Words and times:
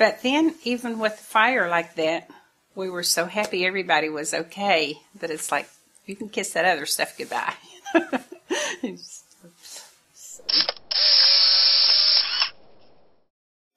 But 0.00 0.22
then, 0.22 0.54
even 0.64 0.98
with 0.98 1.12
fire 1.12 1.68
like 1.68 1.96
that, 1.96 2.30
we 2.74 2.88
were 2.88 3.02
so 3.02 3.26
happy 3.26 3.66
everybody 3.66 4.08
was 4.08 4.32
okay 4.32 4.94
that 5.16 5.30
it's 5.30 5.52
like 5.52 5.68
you 6.06 6.16
can 6.16 6.30
kiss 6.30 6.54
that 6.54 6.64
other 6.64 6.86
stuff 6.86 7.18
goodbye. 7.18 7.52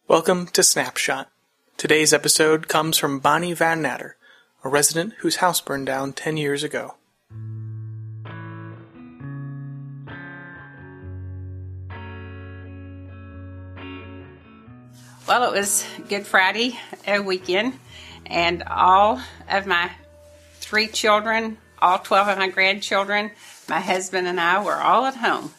Welcome 0.08 0.48
to 0.48 0.64
Snapshot. 0.64 1.30
Today's 1.76 2.14
episode 2.14 2.70
comes 2.70 2.98
from 2.98 3.20
Bonnie 3.20 3.52
Van 3.52 3.82
Natter, 3.82 4.16
a 4.64 4.70
resident 4.70 5.16
whose 5.18 5.36
house 5.36 5.60
burned 5.60 5.88
down 5.88 6.14
10 6.14 6.38
years 6.38 6.64
ago. 6.64 6.96
Well, 15.26 15.54
it 15.54 15.58
was 15.58 15.86
Good 16.10 16.28
Friday 16.28 16.78
weekend, 17.24 17.80
and 18.26 18.62
all 18.64 19.22
of 19.50 19.66
my 19.66 19.90
three 20.56 20.88
children, 20.88 21.58
all 21.82 22.00
12 22.00 22.28
of 22.28 22.38
my 22.38 22.50
grandchildren, 22.50 23.32
my 23.70 23.80
husband 23.80 24.28
and 24.28 24.38
I 24.38 24.62
were 24.62 24.76
all 24.76 25.06
at 25.06 25.16
home. 25.16 25.52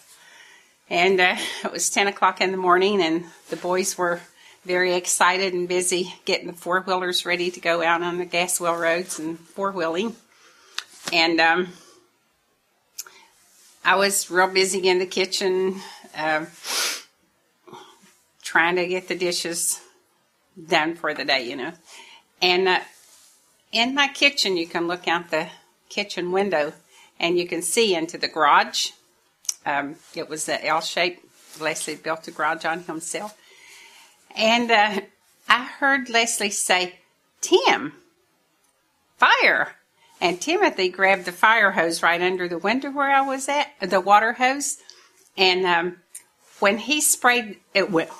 And 0.91 1.19
uh, 1.19 1.37
it 1.65 1.73
was 1.73 1.89
10 1.89 2.09
o'clock 2.09 2.43
in 2.43 2.51
the 2.51 2.59
morning, 2.59 3.01
and 3.01 3.25
the 3.49 3.57
boys 3.57 3.97
were 3.97 4.21
very 4.67 4.93
excited 4.93 5.55
and 5.55 5.67
busy 5.67 6.15
getting 6.27 6.49
the 6.49 6.53
four 6.53 6.83
wheelers 6.83 7.25
ready 7.25 7.51
to 7.51 7.59
go 7.59 7.83
out 7.83 8.03
on 8.03 8.19
the 8.19 8.27
gas 8.27 8.61
well 8.61 8.77
roads 8.77 9.19
and 9.19 9.39
four 9.39 9.73
wheeling. 9.73 10.15
And 11.11 11.41
um, 11.41 11.69
I 13.83 13.97
was 13.97 14.31
real 14.31 14.49
busy 14.49 14.87
in 14.87 14.99
the 14.99 15.07
kitchen. 15.07 15.81
Uh, 16.15 16.45
trying 18.55 18.77
to 18.77 18.87
get 18.87 19.09
the 19.09 19.17
dishes 19.17 19.81
done 20.69 20.95
for 20.95 21.13
the 21.13 21.25
day, 21.25 21.43
you 21.51 21.57
know. 21.57 21.73
And 22.41 22.69
uh, 22.69 22.79
in 23.73 23.97
my 23.97 24.07
kitchen, 24.07 24.57
you 24.57 24.69
can 24.69 24.87
look 24.87 25.09
out 25.09 25.33
the 25.33 25.49
kitchen 25.89 26.31
window 26.31 26.73
and 27.19 27.37
you 27.37 27.49
can 27.49 27.63
see 27.63 27.97
into 27.97 28.17
the 28.17 28.29
garage. 28.29 28.91
Um, 29.67 29.97
it 30.15 30.29
was 30.29 30.47
the 30.47 30.65
L 30.65 30.81
shape. 30.81 31.21
Leslie 31.59 31.97
built 31.97 32.29
a 32.29 32.31
garage 32.31 32.65
on 32.65 32.85
himself. 32.85 33.37
And 34.37 34.71
uh, 34.71 35.01
I 35.49 35.65
heard 35.65 36.09
Leslie 36.09 36.51
say, 36.51 37.01
Tim, 37.41 37.95
fire. 39.17 39.75
And 40.21 40.41
Timothy 40.41 40.91
grabbed 40.91 41.25
the 41.25 41.33
fire 41.33 41.73
hose 41.73 42.05
right 42.05 42.23
under 42.23 42.47
the 42.47 42.59
window 42.59 42.93
where 42.93 43.11
I 43.11 43.23
was 43.23 43.49
at, 43.49 43.73
the 43.81 44.01
water 44.01 44.35
hose. 44.35 44.79
And 45.37 45.67
um, 45.67 45.97
when 46.61 46.79
he 46.79 47.01
sprayed, 47.01 47.59
it 47.75 47.91
went 47.91 48.11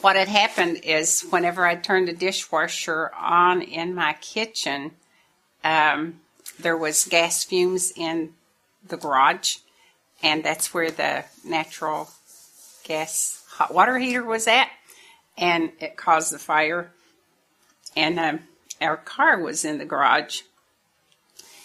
what 0.00 0.16
had 0.16 0.28
happened 0.28 0.80
is 0.84 1.22
whenever 1.30 1.66
I 1.66 1.74
turned 1.74 2.08
the 2.08 2.12
dishwasher 2.12 3.10
on 3.14 3.62
in 3.62 3.94
my 3.94 4.14
kitchen, 4.20 4.92
um, 5.62 6.20
there 6.58 6.76
was 6.76 7.04
gas 7.04 7.44
fumes 7.44 7.92
in 7.94 8.32
the 8.86 8.96
garage, 8.96 9.58
and 10.22 10.42
that's 10.42 10.72
where 10.72 10.90
the 10.90 11.24
natural 11.44 12.10
gas 12.84 13.42
hot 13.48 13.74
water 13.74 13.98
heater 13.98 14.24
was 14.24 14.46
at, 14.46 14.68
and 15.36 15.72
it 15.80 15.96
caused 15.96 16.32
the 16.32 16.38
fire. 16.38 16.92
And 17.96 18.18
um, 18.18 18.40
our 18.80 18.96
car 18.96 19.40
was 19.40 19.64
in 19.64 19.78
the 19.78 19.84
garage, 19.84 20.42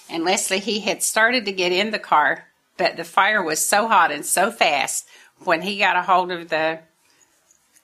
and 0.10 0.24
Leslie 0.24 0.60
he 0.60 0.82
had 0.82 1.04
started 1.04 1.46
to 1.46 1.52
get 1.52 1.72
in 1.72 1.92
the 1.92 2.00
car, 2.00 2.48
but 2.78 2.98
the 2.98 3.04
fire 3.04 3.42
was 3.42 3.66
so 3.66 3.88
hot 3.88 4.12
and 4.12 4.26
so 4.26 4.52
fast 4.52 5.08
when 5.44 5.62
he 5.62 5.78
got 5.78 5.96
a 5.96 6.02
hold 6.02 6.32
of 6.32 6.50
the 6.50 6.80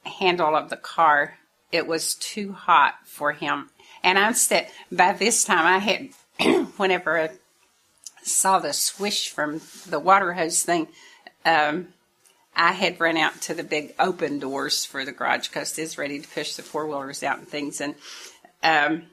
handle 0.03 0.56
of 0.56 0.69
the 0.69 0.78
car, 0.78 1.38
it 1.72 1.88
was 1.88 2.16
too 2.16 2.53
hot 2.53 2.95
for 3.06 3.34
him. 3.34 3.69
And 4.03 4.17
I'm 4.17 4.34
said 4.34 4.69
by 4.91 5.13
this 5.13 5.44
time 5.44 5.66
I 5.66 5.78
had, 5.78 6.09
whenever 6.78 7.19
I 7.19 7.29
saw 8.23 8.59
the 8.59 8.73
swish 8.73 9.29
from 9.29 9.62
the 9.88 10.00
water 10.00 10.34
hose 10.34 10.63
thing, 10.63 10.88
um, 11.45 11.89
I 12.56 12.73
had 12.73 13.00
run 13.00 13.17
out 13.17 13.41
to 13.44 13.53
the 13.53 13.63
big 13.63 13.94
open 13.97 14.39
doors 14.39 14.84
for 14.84 15.06
the 15.06 15.12
garage 15.12 15.47
because 15.47 15.78
it's 15.78 15.97
ready 15.97 16.19
to 16.19 16.28
push 16.28 16.56
the 16.56 16.63
four 16.63 16.85
wheelers 16.85 17.23
out 17.23 17.39
and 17.39 17.47
things. 17.47 17.79
And 17.79 17.95
um, 18.62 19.03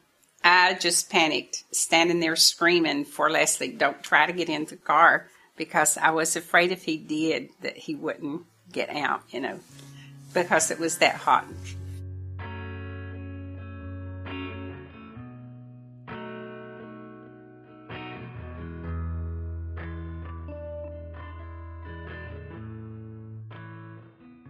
I 0.43 0.75
just 0.75 1.11
panicked, 1.11 1.65
standing 1.71 2.21
there 2.21 2.37
screaming 2.37 3.05
for 3.05 3.31
Leslie, 3.31 3.69
"Don't 3.69 4.03
try 4.03 4.27
to 4.27 4.33
get 4.33 4.49
in 4.49 4.65
the 4.65 4.77
car," 4.77 5.29
because 5.57 5.97
I 5.97 6.11
was 6.11 6.35
afraid 6.35 6.73
if 6.73 6.85
he 6.85 6.97
did 6.97 7.51
that 7.61 7.77
he 7.77 7.95
wouldn't 7.95 8.43
get 8.73 8.91
out. 8.91 9.23
You 9.31 9.41
know 9.41 9.61
because 10.33 10.71
it 10.71 10.79
was 10.79 10.99
that 10.99 11.17
hot. 11.17 11.45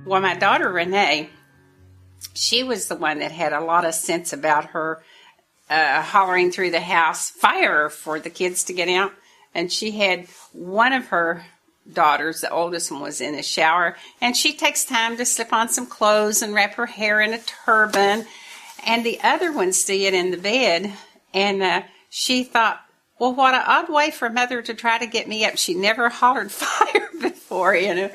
Well, 0.09 0.23
my 0.23 0.35
daughter 0.35 0.73
Renee, 0.73 1.29
she 2.33 2.63
was 2.63 2.89
the 2.89 2.97
one 2.97 3.19
that 3.19 3.31
had 3.31 3.53
a 3.53 3.61
lot 3.61 3.85
of 3.85 3.93
sense 3.93 4.33
about 4.33 4.71
her 4.71 5.03
uh, 5.69 6.01
hollering 6.01 6.51
through 6.51 6.71
the 6.71 6.81
house, 6.81 7.29
fire 7.29 7.91
for 7.91 8.19
the 8.19 8.31
kids 8.31 8.65
to 8.65 8.73
get 8.73 8.89
out. 8.89 9.13
And 9.55 9.71
she 9.71 9.91
had 9.91 10.27
one 10.53 10.95
of 10.95 11.09
her 11.09 11.45
daughters, 11.93 12.41
the 12.41 12.51
oldest 12.51 12.91
one 12.91 13.01
was 13.01 13.21
in 13.21 13.37
the 13.37 13.43
shower, 13.43 13.97
and 14.21 14.37
she 14.37 14.53
takes 14.53 14.85
time 14.85 15.17
to 15.17 15.25
slip 15.25 15.53
on 15.53 15.69
some 15.69 15.87
clothes 15.87 16.43
and 16.43 16.55
wrap 16.55 16.75
her 16.75 16.87
hair 16.87 17.21
in 17.21 17.33
a 17.33 17.39
turban. 17.39 18.27
And 18.87 19.05
the 19.05 19.21
other 19.23 19.53
one's 19.53 19.81
still 19.81 20.15
in 20.15 20.31
the 20.31 20.37
bed, 20.37 20.93
and 21.35 21.63
uh, 21.63 21.83
she 22.11 22.45
thought, 22.45 22.81
well, 23.19 23.35
what 23.35 23.55
an 23.55 23.63
odd 23.67 23.89
way 23.89 24.11
for 24.11 24.31
mother 24.31 24.63
to 24.63 24.75
try 24.75 24.99
to 24.99 25.07
get 25.07 25.27
me 25.29 25.45
up. 25.45 25.57
She 25.57 25.75
never 25.75 26.09
hollered 26.09 26.53
fire 26.53 27.09
before, 27.21 27.75
you 27.75 27.95
know. 27.95 28.11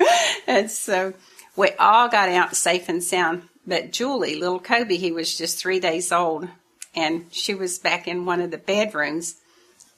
And 0.46 0.70
so 0.70 1.14
we 1.56 1.70
all 1.78 2.08
got 2.08 2.28
out 2.28 2.56
safe 2.56 2.88
and 2.88 3.02
sound. 3.02 3.42
But 3.66 3.92
Julie, 3.92 4.36
little 4.36 4.60
Kobe, 4.60 4.96
he 4.96 5.12
was 5.12 5.36
just 5.36 5.58
three 5.58 5.80
days 5.80 6.12
old, 6.12 6.48
and 6.94 7.26
she 7.30 7.54
was 7.54 7.78
back 7.78 8.06
in 8.06 8.26
one 8.26 8.40
of 8.40 8.50
the 8.50 8.58
bedrooms. 8.58 9.36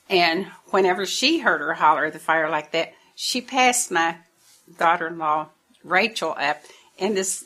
And 0.09 0.47
whenever 0.71 1.05
she 1.05 1.39
heard 1.39 1.61
her 1.61 1.75
holler 1.75 2.11
the 2.11 2.21
fire 2.21 2.49
like 2.49 2.73
that, 2.73 2.93
she 3.17 3.41
passed 3.41 3.91
my 3.91 4.15
daughter 4.79 5.09
in 5.09 5.19
law, 5.19 5.49
Rachel, 5.83 6.35
up 6.39 6.63
in 6.99 7.15
this 7.15 7.45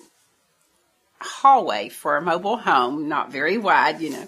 hallway 1.21 1.89
for 1.89 2.17
a 2.17 2.23
mobile 2.23 2.57
home, 2.57 3.09
not 3.09 3.31
very 3.31 3.57
wide, 3.57 4.01
you 4.01 4.11
know. 4.11 4.27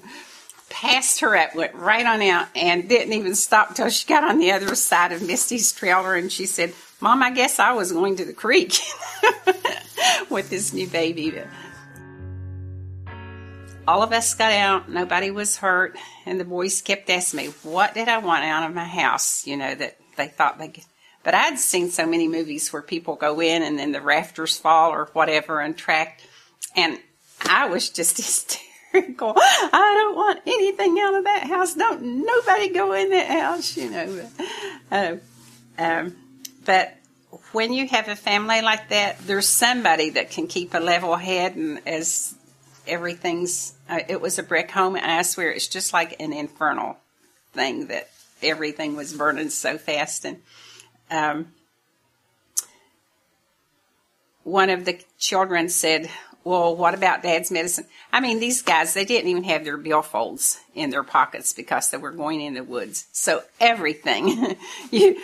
Passed 0.71 1.21
her 1.21 1.37
up, 1.37 1.55
went 1.55 1.75
right 1.75 2.07
on 2.07 2.23
out, 2.23 2.47
and 2.55 2.89
didn't 2.89 3.13
even 3.13 3.35
stop 3.35 3.75
till 3.75 3.91
she 3.91 4.07
got 4.07 4.25
on 4.25 4.39
the 4.39 4.53
other 4.53 4.75
side 4.77 5.11
of 5.13 5.21
Misty's 5.21 5.73
trailer. 5.73 6.15
And 6.15 6.31
she 6.31 6.47
said, 6.47 6.73
Mom, 7.01 7.23
I 7.23 7.33
guess 7.33 7.59
I 7.59 7.73
was 7.73 7.91
going 7.91 8.17
to 8.17 8.25
the 8.25 8.33
creek 8.33 8.79
with 10.31 10.49
this 10.49 10.73
new 10.73 10.87
baby. 10.87 11.35
All 13.87 14.03
of 14.03 14.13
us 14.13 14.33
got 14.35 14.53
out, 14.53 14.89
nobody 14.89 15.33
was 15.33 15.57
hurt, 15.57 15.99
and 16.25 16.39
the 16.39 16.45
boys 16.45 16.81
kept 16.81 17.11
asking 17.11 17.39
me, 17.39 17.47
What 17.65 17.95
did 17.95 18.07
I 18.07 18.19
want 18.19 18.45
out 18.45 18.69
of 18.69 18.75
my 18.75 18.85
house? 18.85 19.45
You 19.45 19.57
know, 19.57 19.75
that 19.75 19.97
they 20.17 20.29
thought 20.29 20.59
they 20.59 20.69
could 20.69 20.85
but 21.25 21.35
I'd 21.35 21.59
seen 21.59 21.91
so 21.91 22.07
many 22.07 22.29
movies 22.29 22.73
where 22.73 22.83
people 22.83 23.15
go 23.15 23.41
in 23.41 23.63
and 23.63 23.79
then 23.79 23.93
the 23.93 24.01
rafters 24.01 24.59
fall 24.59 24.91
or 24.91 25.07
whatever 25.13 25.61
and 25.61 25.77
track. 25.77 26.21
And 26.77 26.99
I 27.43 27.69
was 27.69 27.91
just 27.91 28.17
hysterical. 28.93 29.35
I 29.37 29.95
don't 29.99 30.17
want 30.17 30.41
anything 30.47 30.99
out 31.01 31.15
of 31.15 31.25
that 31.25 31.45
house. 31.45 31.75
Don't 31.75 32.25
nobody 32.25 32.71
go 32.71 32.93
in 32.93 33.11
that 33.11 33.31
house, 33.31 33.77
you 33.77 33.91
know. 33.91 34.29
Uh, 34.91 35.17
um, 35.79 36.17
but 36.65 36.95
when 37.53 37.73
you 37.73 37.87
have 37.89 38.09
a 38.09 38.17
family 38.17 38.61
like 38.61 38.89
that, 38.91 39.19
there's 39.21 39.49
somebody 39.49 40.11
that 40.11 40.31
can 40.31 40.47
keep 40.47 40.75
a 40.75 40.79
level 40.79 41.17
head 41.17 41.55
and 41.55 41.81
as 41.87 42.35
everything's, 42.87 43.75
uh, 43.89 44.01
it 44.09 44.21
was 44.21 44.39
a 44.39 44.43
brick 44.43 44.71
home 44.71 44.97
I 45.01 45.23
swear 45.23 45.53
it's 45.53 45.69
just 45.69 45.93
like 45.93 46.21
an 46.21 46.33
infernal 46.33 46.97
thing 47.53 47.87
that 47.87 48.11
everything 48.43 48.97
was 48.97 49.13
burning 49.13 49.51
so 49.51 49.79
fast 49.79 50.25
and, 50.25 50.43
um, 51.13 51.53
one 54.45 54.71
of 54.71 54.85
the 54.85 54.99
children 55.19 55.69
said, 55.69 56.11
well, 56.45 56.75
what 56.75 56.95
about 56.95 57.23
dad's 57.23 57.53
medicine? 57.53 57.87
I 58.13 58.21
mean, 58.21 58.41
these 58.41 58.63
guys, 58.63 58.95
they 58.95 59.05
didn't 59.05 59.31
even 59.31 59.45
have 59.45 59.65
their 59.65 59.79
billfolds 59.79 60.59
in 60.75 60.91
their 60.91 61.05
pockets 61.05 61.53
because 61.53 61.91
they 61.91 61.99
were 61.99 62.11
going 62.11 62.41
in 62.41 62.55
the 62.55 62.65
woods. 62.65 63.07
So 63.13 63.43
everything, 63.61 64.57
you 64.91 65.21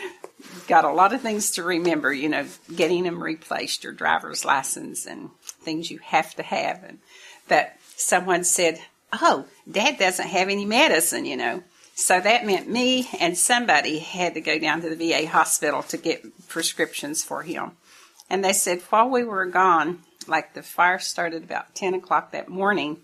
got 0.68 0.84
a 0.84 0.92
lot 0.92 1.12
of 1.12 1.20
things 1.20 1.52
to 1.52 1.64
remember, 1.64 2.12
you 2.12 2.28
know, 2.28 2.46
getting 2.74 3.02
them 3.02 3.22
replaced, 3.22 3.82
your 3.82 3.92
driver's 3.92 4.44
license 4.44 5.06
and 5.06 5.30
things 5.42 5.90
you 5.90 5.98
have 5.98 6.34
to 6.36 6.42
have. 6.44 6.84
And, 6.84 6.98
but 7.48 7.72
someone 7.96 8.44
said, 8.44 8.78
oh, 9.12 9.46
dad 9.68 9.98
doesn't 9.98 10.28
have 10.28 10.48
any 10.48 10.64
medicine, 10.64 11.24
you 11.24 11.36
know. 11.36 11.64
So 11.98 12.20
that 12.20 12.46
meant 12.46 12.70
me 12.70 13.08
and 13.18 13.36
somebody 13.36 13.98
had 13.98 14.34
to 14.34 14.40
go 14.40 14.56
down 14.56 14.82
to 14.82 14.94
the 14.94 15.10
VA 15.10 15.26
hospital 15.26 15.82
to 15.82 15.96
get 15.96 16.46
prescriptions 16.46 17.24
for 17.24 17.42
him. 17.42 17.72
And 18.30 18.44
they 18.44 18.52
said 18.52 18.82
while 18.88 19.10
we 19.10 19.24
were 19.24 19.46
gone, 19.46 19.98
like 20.28 20.54
the 20.54 20.62
fire 20.62 21.00
started 21.00 21.42
about 21.42 21.74
10 21.74 21.94
o'clock 21.94 22.30
that 22.30 22.48
morning. 22.48 22.98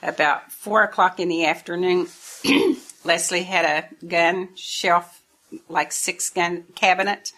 About 0.00 0.52
4 0.52 0.84
o'clock 0.84 1.18
in 1.18 1.28
the 1.28 1.44
afternoon, 1.44 2.06
Leslie 3.04 3.42
had 3.42 3.64
a 3.64 4.06
gun 4.06 4.50
shelf, 4.54 5.20
like 5.68 5.90
six 5.90 6.30
gun 6.30 6.62
cabinet. 6.76 7.32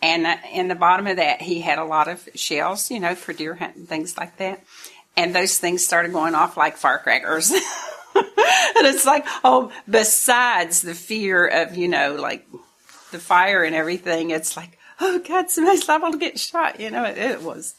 And 0.00 0.28
uh, 0.28 0.36
in 0.52 0.68
the 0.68 0.76
bottom 0.76 1.08
of 1.08 1.16
that, 1.16 1.42
he 1.42 1.60
had 1.60 1.80
a 1.80 1.84
lot 1.84 2.06
of 2.06 2.26
shells, 2.36 2.88
you 2.88 3.00
know, 3.00 3.16
for 3.16 3.32
deer 3.32 3.56
hunting, 3.56 3.86
things 3.86 4.16
like 4.16 4.36
that. 4.36 4.62
And 5.16 5.34
those 5.34 5.58
things 5.58 5.84
started 5.84 6.12
going 6.12 6.36
off 6.36 6.56
like 6.56 6.76
firecrackers. 6.76 7.52
and 8.76 8.86
it's 8.86 9.06
like, 9.06 9.26
oh, 9.44 9.72
besides 9.88 10.82
the 10.82 10.94
fear 10.94 11.46
of, 11.46 11.76
you 11.76 11.88
know, 11.88 12.16
like 12.16 12.46
the 13.10 13.18
fire 13.18 13.62
and 13.64 13.74
everything, 13.74 14.30
it's 14.30 14.56
like, 14.56 14.78
oh 15.00 15.18
God, 15.20 15.50
somebody's 15.50 15.88
liable 15.88 16.12
to 16.12 16.18
get 16.18 16.38
shot. 16.38 16.80
You 16.80 16.90
know, 16.90 17.04
it, 17.04 17.18
it, 17.18 17.42
was. 17.42 17.74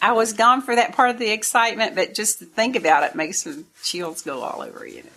I 0.00 0.12
was 0.12 0.32
gone 0.32 0.62
for 0.62 0.74
that 0.74 0.92
part 0.92 1.10
of 1.10 1.18
the 1.18 1.30
excitement, 1.30 1.94
but 1.94 2.14
just 2.14 2.40
to 2.40 2.44
think 2.44 2.76
about 2.76 3.04
it 3.04 3.14
makes 3.14 3.44
the 3.44 3.64
chills 3.82 4.22
go 4.22 4.40
all 4.42 4.62
over 4.62 4.86
you. 4.86 5.02
Know? 5.02 5.08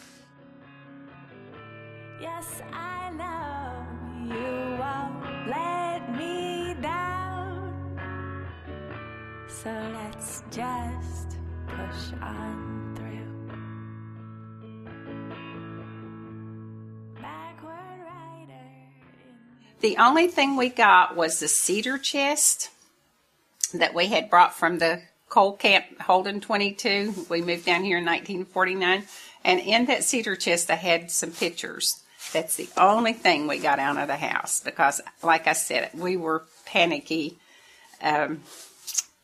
Yes, 2.21 2.61
I 2.71 3.09
know 3.11 4.35
you 4.35 4.77
won't 4.77 5.47
let 5.47 6.17
me 6.17 6.75
down. 6.81 8.47
So 9.47 9.69
let's 9.93 10.43
just 10.51 11.37
push 11.67 12.13
on 12.21 12.93
through. 12.95 13.08
The 19.81 19.97
only 19.97 20.27
thing 20.27 20.57
we 20.57 20.69
got 20.69 21.15
was 21.15 21.39
the 21.39 21.47
cedar 21.47 21.97
chest 21.97 22.69
that 23.73 23.93
we 23.93 24.07
had 24.07 24.29
brought 24.29 24.53
from 24.53 24.79
the 24.79 25.03
coal 25.29 25.53
camp 25.53 26.01
Holden 26.01 26.41
22. 26.41 27.27
We 27.29 27.41
moved 27.41 27.65
down 27.65 27.83
here 27.83 27.97
in 27.97 28.05
1949. 28.05 29.03
And 29.45 29.59
in 29.59 29.85
that 29.85 30.03
cedar 30.03 30.35
chest, 30.35 30.69
I 30.69 30.75
had 30.75 31.11
some 31.11 31.31
pictures. 31.31 32.03
That's 32.33 32.57
the 32.57 32.69
only 32.77 33.13
thing 33.13 33.47
we 33.47 33.57
got 33.57 33.79
out 33.79 33.97
of 33.97 34.07
the 34.07 34.17
house 34.17 34.59
because, 34.59 35.01
like 35.23 35.47
I 35.47 35.53
said, 35.53 35.91
we 35.93 36.17
were 36.17 36.43
panicky. 36.65 37.37
Um, 38.01 38.41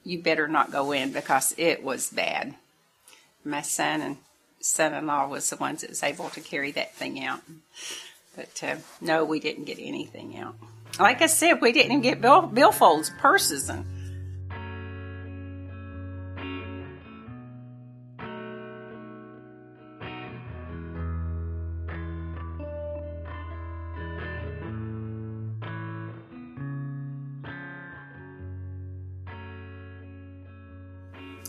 you 0.04 0.22
better 0.22 0.48
not 0.48 0.72
go 0.72 0.92
in 0.92 1.12
because 1.12 1.54
it 1.58 1.84
was 1.84 2.10
bad. 2.10 2.56
My 3.44 3.62
son 3.62 4.02
and 4.02 4.18
son-in-law 4.60 5.28
was 5.28 5.50
the 5.50 5.58
ones 5.58 5.82
that 5.82 5.90
was 5.90 6.02
able 6.02 6.30
to 6.30 6.42
carry 6.42 6.72
that 6.72 6.96
thing 6.96 7.24
out. 7.24 7.42
But 8.36 8.64
uh, 8.64 8.76
no, 9.00 9.24
we 9.24 9.40
didn't 9.40 9.64
get 9.64 9.80
anything 9.80 10.38
out. 10.38 10.56
Like 11.00 11.22
I 11.22 11.28
said, 11.28 11.62
we 11.62 11.72
didn't 11.72 11.92
even 11.92 12.02
get 12.02 12.22
bill, 12.22 12.44
billfolds, 12.44 13.18
purses, 13.18 13.70
and 13.70 13.86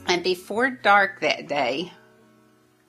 And 0.09 0.23
before 0.23 0.71
dark 0.71 1.21
that 1.21 1.47
day, 1.49 1.93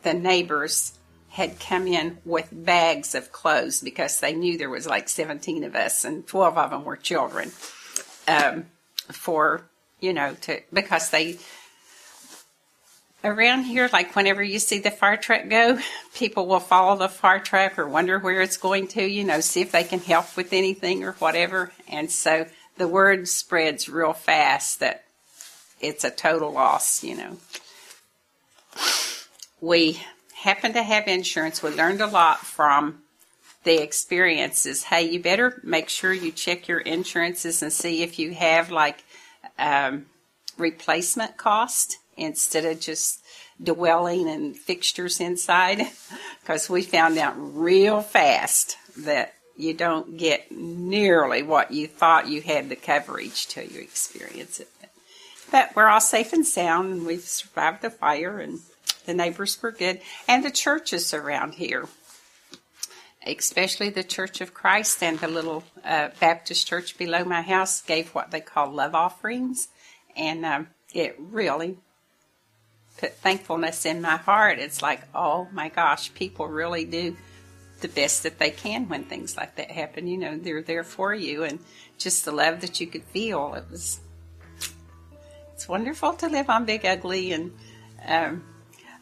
the 0.03 0.13
neighbors 0.13 0.96
had 1.37 1.59
come 1.59 1.85
in 1.85 2.17
with 2.25 2.49
bags 2.51 3.13
of 3.13 3.31
clothes 3.31 3.79
because 3.79 4.19
they 4.19 4.33
knew 4.33 4.57
there 4.57 4.71
was 4.71 4.87
like 4.87 5.07
17 5.07 5.63
of 5.65 5.75
us 5.75 6.03
and 6.03 6.25
12 6.25 6.57
of 6.57 6.71
them 6.71 6.83
were 6.83 6.95
children. 6.97 7.51
Um, 8.27 8.65
for, 9.11 9.61
you 9.99 10.13
know, 10.13 10.33
to, 10.41 10.59
because 10.73 11.11
they, 11.11 11.37
around 13.23 13.65
here, 13.65 13.87
like 13.93 14.15
whenever 14.15 14.41
you 14.41 14.57
see 14.57 14.79
the 14.79 14.89
fire 14.89 15.15
truck 15.15 15.47
go, 15.47 15.77
people 16.15 16.47
will 16.47 16.59
follow 16.59 16.97
the 16.97 17.07
fire 17.07 17.39
truck 17.39 17.77
or 17.77 17.87
wonder 17.87 18.17
where 18.17 18.41
it's 18.41 18.57
going 18.57 18.87
to, 18.87 19.03
you 19.03 19.23
know, 19.23 19.39
see 19.39 19.61
if 19.61 19.71
they 19.71 19.83
can 19.83 19.99
help 19.99 20.35
with 20.35 20.53
anything 20.53 21.03
or 21.03 21.11
whatever. 21.13 21.71
And 21.87 22.09
so 22.09 22.47
the 22.77 22.87
word 22.87 23.27
spreads 23.27 23.87
real 23.87 24.13
fast 24.13 24.79
that 24.79 25.03
it's 25.79 26.03
a 26.03 26.09
total 26.09 26.51
loss, 26.51 27.03
you 27.03 27.15
know. 27.15 27.37
We 29.61 30.01
happen 30.37 30.73
to 30.73 30.83
have 30.83 31.07
insurance, 31.07 31.63
we 31.63 31.71
learned 31.71 32.01
a 32.01 32.07
lot 32.07 32.39
from 32.39 33.01
the 33.63 33.81
experiences. 33.81 34.83
Hey, 34.83 35.03
you 35.09 35.19
better 35.19 35.59
make 35.63 35.89
sure 35.89 36.13
you 36.13 36.31
check 36.31 36.67
your 36.67 36.79
insurances 36.79 37.61
and 37.61 37.73
see 37.73 38.03
if 38.03 38.19
you 38.19 38.33
have 38.33 38.71
like 38.71 39.03
um, 39.57 40.05
replacement 40.57 41.37
cost 41.37 41.97
instead 42.15 42.65
of 42.65 42.79
just 42.79 43.23
dwelling 43.61 44.29
and 44.29 44.55
fixtures 44.55 45.19
inside. 45.19 45.87
Because 46.41 46.69
we 46.69 46.81
found 46.81 47.17
out 47.17 47.33
real 47.37 47.99
fast 47.99 48.77
that 48.99 49.33
you 49.57 49.73
don't 49.73 50.15
get 50.15 50.49
nearly 50.49 51.43
what 51.43 51.71
you 51.71 51.87
thought 51.87 52.29
you 52.29 52.41
had 52.41 52.69
the 52.69 52.77
coverage 52.77 53.47
till 53.47 53.65
you 53.65 53.81
experience 53.81 54.61
it. 54.61 54.69
But 55.51 55.75
we're 55.75 55.89
all 55.89 55.99
safe 55.99 56.31
and 56.31 56.47
sound, 56.47 56.93
and 56.93 57.05
we've 57.05 57.19
survived 57.19 57.81
the 57.81 57.89
fire 57.89 58.39
and 58.39 58.59
the 59.07 59.15
neighbors 59.15 59.59
were 59.63 59.71
good, 59.71 60.01
and 60.27 60.45
the 60.45 60.51
churches 60.51 61.13
around 61.15 61.55
here, 61.55 61.87
especially 63.25 63.89
the 63.89 64.03
Church 64.03 64.39
of 64.41 64.53
Christ 64.53 65.01
and 65.01 65.17
the 65.19 65.27
little 65.27 65.63
uh, 65.83 66.09
Baptist 66.19 66.67
church 66.67 66.97
below 66.97 67.23
my 67.23 67.41
house, 67.41 67.81
gave 67.81 68.09
what 68.09 68.29
they 68.29 68.41
call 68.41 68.71
love 68.71 68.93
offerings, 68.93 69.69
and 70.15 70.45
um, 70.45 70.67
it 70.93 71.15
really 71.17 71.77
put 72.97 73.15
thankfulness 73.15 73.85
in 73.85 74.01
my 74.01 74.17
heart. 74.17 74.59
It's 74.59 74.81
like, 74.81 75.01
oh 75.15 75.47
my 75.51 75.69
gosh, 75.69 76.13
people 76.13 76.47
really 76.47 76.85
do 76.85 77.15
the 77.81 77.87
best 77.87 78.23
that 78.23 78.39
they 78.39 78.49
can 78.49 78.89
when 78.89 79.03
things 79.03 79.37
like 79.37 79.55
that 79.55 79.69
happen. 79.69 80.07
You 80.07 80.17
know, 80.17 80.37
they're 80.37 80.63
there 80.63 80.83
for 80.83 81.13
you, 81.13 81.43
and 81.43 81.59
just 81.97 82.25
the 82.25 82.31
love 82.31 82.61
that 82.61 82.79
you 82.79 82.87
could 82.87 83.03
feel. 83.05 83.53
It 83.55 83.65
was, 83.71 83.99
it's 85.53 85.67
wonderful 85.67 86.13
to 86.13 86.27
live 86.27 86.49
on 86.49 86.65
Big 86.65 86.85
Ugly, 86.85 87.33
and 87.33 87.51
um, 88.05 88.43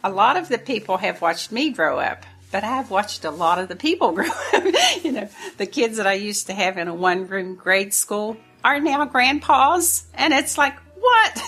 a 0.06 0.10
lot 0.10 0.38
of 0.38 0.48
the 0.50 0.60
people 0.60 0.98
have 0.98 1.20
watched 1.20 1.52
me 1.52 1.72
grow 1.72 1.98
up, 1.98 2.28
but 2.52 2.64
I've 2.64 2.92
watched 2.92 3.26
a 3.26 3.32
lot 3.32 3.58
of 3.58 3.68
the 3.68 3.76
people 3.76 4.12
grow 4.14 4.30
up. 4.54 4.64
you 5.04 5.12
know, 5.12 5.28
the 5.58 5.66
kids 5.66 5.98
that 5.98 6.06
I 6.06 6.14
used 6.14 6.46
to 6.48 6.54
have 6.54 6.78
in 6.78 6.88
a 6.88 6.94
one 6.94 7.28
room 7.28 7.56
grade 7.56 7.92
school 7.92 8.38
are 8.64 8.80
now 8.80 9.04
grandpas, 9.06 10.06
and 10.14 10.32
it's 10.32 10.60
like, 10.60 10.76
what? 11.00 11.42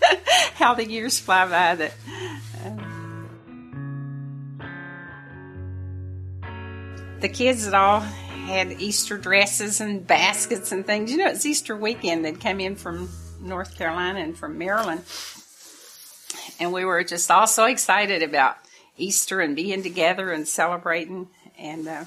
How 0.54 0.72
the 0.74 0.88
years 0.88 1.20
fly 1.20 1.44
by 1.44 1.74
that. 1.74 1.92
Um, 2.64 3.28
the 7.20 7.28
kids 7.28 7.66
that 7.66 7.74
all 7.74 8.00
had 8.00 8.80
Easter 8.80 9.18
dresses 9.18 9.82
and 9.82 10.06
baskets 10.06 10.72
and 10.72 10.86
things. 10.86 11.10
You 11.10 11.18
know, 11.18 11.26
it's 11.26 11.44
Easter 11.44 11.76
weekend. 11.76 12.24
They'd 12.24 12.40
come 12.40 12.60
in 12.60 12.74
from 12.74 13.10
North 13.42 13.76
Carolina 13.76 14.20
and 14.20 14.34
from 14.34 14.56
Maryland 14.56 15.04
and 16.58 16.72
we 16.72 16.84
were 16.84 17.04
just 17.04 17.30
all 17.30 17.46
so 17.46 17.64
excited 17.64 18.22
about 18.22 18.56
Easter 18.96 19.40
and 19.40 19.54
being 19.56 19.82
together 19.82 20.30
and 20.32 20.46
celebrating. 20.46 21.28
And 21.58 21.88
uh, 21.88 22.04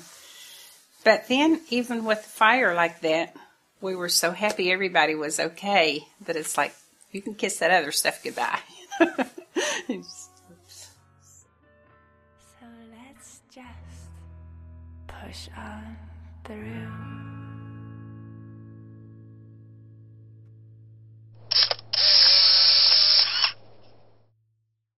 but 1.04 1.28
then, 1.28 1.62
even 1.70 2.06
with 2.06 2.20
fire 2.20 2.74
like 2.76 3.02
that, 3.02 3.36
we 3.82 3.96
were 3.96 4.10
so 4.10 4.32
happy 4.32 4.72
everybody 4.72 5.16
was 5.16 5.40
okay 5.40 6.06
that 6.26 6.36
it's 6.36 6.58
like 6.58 6.74
you 7.12 7.22
can 7.22 7.34
kiss 7.34 7.58
that 7.60 7.72
other 7.72 7.92
stuff 7.92 8.24
goodbye. 8.24 8.60
so 9.00 9.08
let's 12.92 13.42
just 13.50 14.10
push 15.08 15.50
on 15.58 15.98
through. 16.46 17.41